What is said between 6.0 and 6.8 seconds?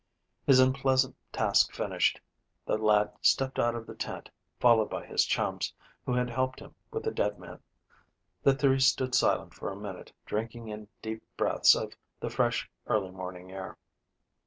who had helped him